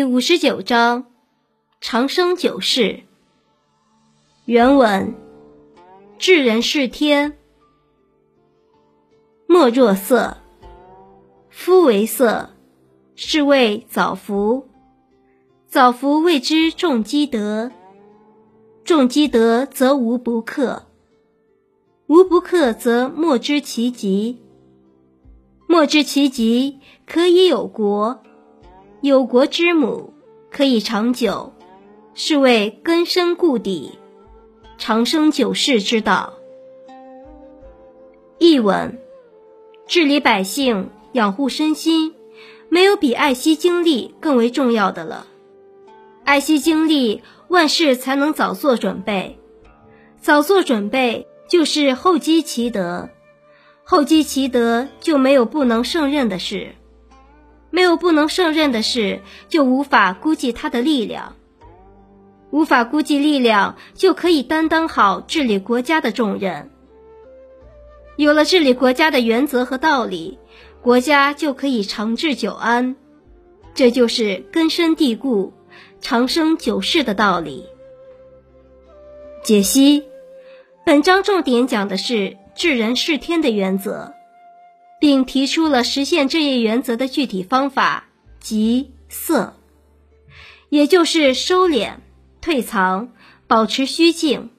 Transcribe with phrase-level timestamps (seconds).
[0.00, 1.12] 第五十九章，
[1.78, 3.00] 长生久视。
[4.46, 5.14] 原文：
[6.18, 7.36] 至人是天，
[9.46, 10.38] 莫若色。
[11.50, 12.48] 夫为色，
[13.14, 14.70] 是谓早福。
[15.68, 17.70] 早福谓之重积德，
[18.82, 20.86] 重积德则无不克，
[22.06, 24.40] 无不克则莫知其极。
[25.68, 28.22] 莫知其极，可以有国。
[29.02, 30.12] 有国之母，
[30.50, 31.54] 可以长久，
[32.12, 33.98] 是谓根深固底、
[34.76, 36.34] 长生久视之道。
[38.38, 38.98] 译文：
[39.86, 42.14] 治理百姓、养护身心，
[42.68, 45.26] 没有比爱惜精力更为重要的了。
[46.24, 49.38] 爱惜精力，万事才能早做准备。
[50.20, 53.08] 早做准备，就是厚积其德。
[53.82, 56.74] 厚积其德，就没有不能胜任的事。
[57.70, 61.36] 没有不能胜任的事，就无法估计他的力量；
[62.50, 66.70] 无法估计力量，就可以担当好治理国家的重任。
[68.16, 70.38] 有了治理国家的原则和道理，
[70.82, 72.96] 国家就可以长治久安。
[73.72, 75.54] 这就是根深蒂固、
[76.00, 77.66] 长生久视的道理。
[79.42, 80.04] 解析：
[80.84, 84.12] 本章重点讲的是治人事天的原则。
[85.00, 88.04] 并提出了实现这一原则的具体方法，
[88.38, 89.56] 即色，
[90.68, 91.94] 也就是收敛、
[92.40, 93.10] 退藏、
[93.46, 94.50] 保持虚静。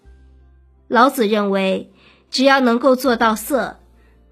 [0.88, 1.92] 老子认为，
[2.32, 3.80] 只要能够做到色，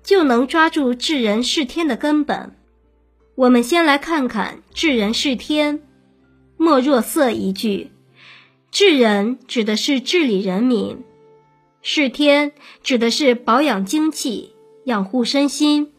[0.04, 2.56] 就能抓住治人是天的根本。
[3.36, 5.82] 我们先来看看“治人是天，
[6.58, 7.92] 莫若色”一句。
[8.72, 11.04] 治人指的是治理人民，
[11.82, 12.52] 是天
[12.84, 14.54] 指的是保养精气、
[14.86, 15.94] 养护身心。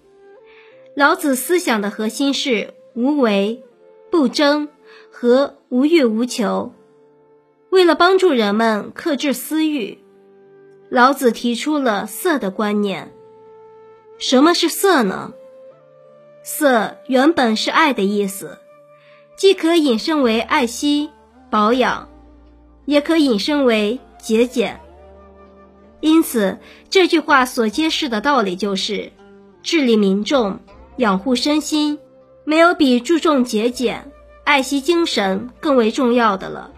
[0.95, 3.63] 老子思想的核心是无为、
[4.11, 4.69] 不争
[5.11, 6.73] 和无欲无求。
[7.71, 9.99] 为了帮助人们克制私欲，
[10.89, 13.13] 老子提出了色的观念。
[14.19, 15.33] 什么是色呢？
[16.43, 18.59] 色原本是爱的意思，
[19.37, 21.11] 既可引申为爱惜、
[21.49, 22.09] 保养，
[22.85, 24.81] 也可引申为节俭。
[26.01, 29.13] 因此，这句话所揭示的道理就是
[29.63, 30.59] 治理民众。
[31.01, 31.99] 养护身心，
[32.45, 34.13] 没有比注重节俭、
[34.45, 36.71] 爱惜精神更为重要的了。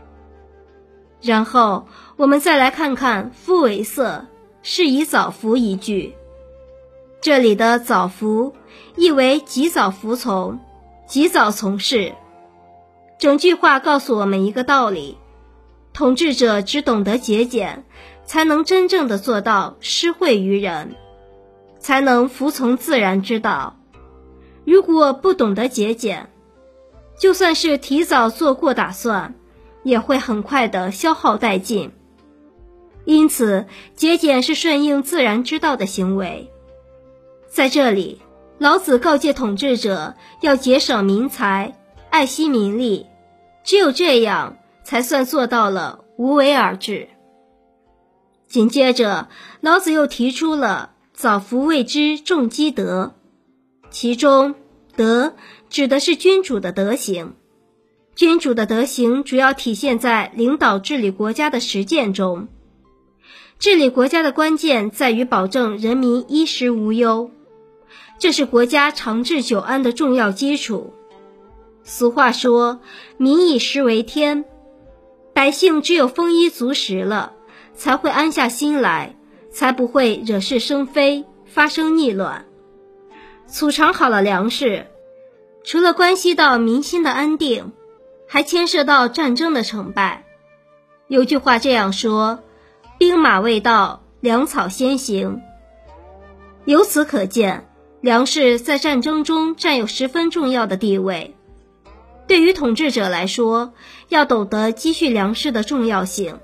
[1.21, 4.27] 然后我们再来看看“夫为色，
[4.63, 6.15] 是以早服”一句，
[7.21, 8.55] 这里的“早服”
[8.97, 10.61] 意为及早服从、
[11.05, 12.13] 及早从事。
[13.19, 15.19] 整句话告诉我们一个道理：
[15.93, 17.85] 统治者只懂得节俭，
[18.25, 20.95] 才能真正的做到施惠于人，
[21.81, 23.79] 才能服从自然之道。
[24.65, 26.29] 如果不懂得节俭，
[27.19, 29.35] 就算是提早做过打算，
[29.83, 31.93] 也会很快的消耗殆尽。
[33.05, 36.51] 因此，节俭是顺应自然之道的行为。
[37.49, 38.23] 在这里，
[38.59, 41.77] 老子告诫统治者要节省民财，
[42.11, 43.07] 爱惜民力，
[43.65, 47.09] 只有这样，才算做到了无为而治。
[48.47, 49.29] 紧接着，
[49.61, 53.15] 老子又提出了“早服谓之重积德”。
[53.93, 54.55] 其中，
[54.97, 55.35] 德
[55.69, 57.35] 指的是君主的德行。
[58.17, 62.49] 君主的德行主要体现在领导治理国家的实践中。
[63.59, 67.31] 治理国家的关键在于保证人民衣食无忧，
[68.19, 70.95] 这是国家长治久安的重要基础。
[71.85, 72.81] 俗话说
[73.19, 74.45] ：“民以食为天”，
[75.35, 77.35] 百姓只有丰衣足食了，
[77.75, 79.17] 才会安下心来，
[79.51, 82.47] 才不会惹是生非，发生逆乱。
[83.51, 84.87] 储藏好了粮食，
[85.63, 87.73] 除了关系到民心的安定，
[88.27, 90.25] 还牵涉到战争的成败。
[91.07, 92.41] 有句话这样说
[92.99, 95.43] ：“兵马未到，粮草先行。”
[96.65, 97.69] 由此可见，
[98.01, 101.35] 粮食在战争中占有十分重要的地位。
[102.27, 103.75] 对于统治者来说，
[104.09, 106.39] 要懂得积蓄粮食的重要性，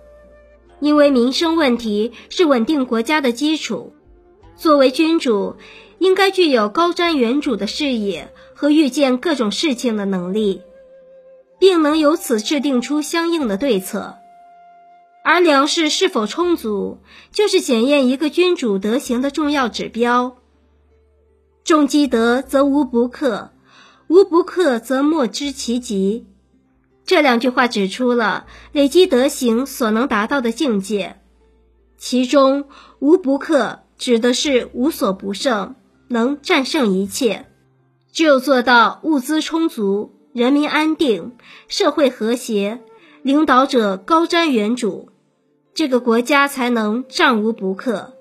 [0.81, 3.95] 因为民生问题是稳定国家的基础。
[4.56, 5.56] 作为君主。
[5.99, 10.62] 应该具有高瞻远瞩的视野和预见各种事情的能力，
[11.59, 14.17] 并能由此制定出相应的对策。
[15.25, 16.99] 而粮食是否充足，
[17.33, 20.39] 就是检验一个君主德行的重要指标。
[21.65, 23.53] 重积德则无不克，
[24.06, 26.27] 无不克则莫知其极。
[27.05, 31.21] 这两句话指出了累积德行所能达到的境界，
[31.99, 32.65] 其中
[33.00, 35.75] 无不克指的是无所不胜。
[36.09, 37.47] 能战胜一切，
[38.13, 41.37] 只有做到物资充足、人民安定，
[41.69, 42.81] 社会和谐，
[43.23, 45.09] 领导者高瞻远瞩，
[45.75, 48.15] 这个国家才能战无不克。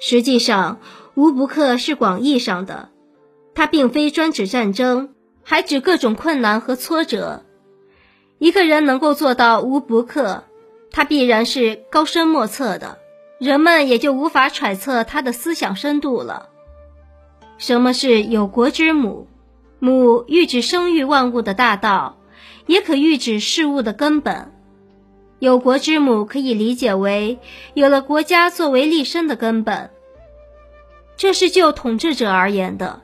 [0.00, 0.80] 实际上，
[1.14, 2.88] 无不克是广义上的，
[3.54, 5.14] 它并非专指战争，
[5.44, 7.44] 还指各种困难和挫折。
[8.38, 10.42] 一个人能够做到无不克，
[10.90, 12.98] 他必然是高深莫测的，
[13.38, 16.48] 人们也就无法揣测他的思想深度了。
[17.62, 19.28] 什么是有国之母？
[19.78, 22.16] 母欲指生育万物的大道，
[22.66, 24.50] 也可喻指事物的根本。
[25.38, 27.38] 有国之母可以理解为
[27.74, 29.90] 有了国家作为立身的根本，
[31.16, 33.00] 这是就统治者而言的。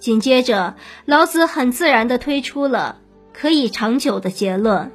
[0.00, 2.98] 紧接着，老子很自然地推出了。
[3.32, 4.90] 可以长久的结论。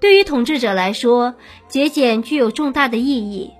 [0.00, 1.34] 对于统治者来说，
[1.66, 3.50] 节俭具有重大的意义；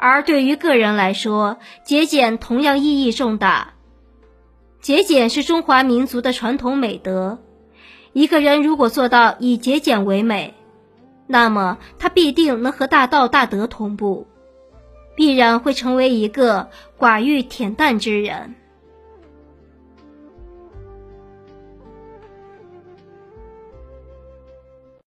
[0.00, 3.74] 而对于个人来说，节俭同样意义重大。
[4.80, 7.38] 节俭是中华民族的传统美德。
[8.14, 10.54] 一个人如果做到以节俭为美，
[11.26, 14.26] 那么他必定能和大道大德同步，
[15.14, 18.54] 必然会成为一个寡欲恬淡之人。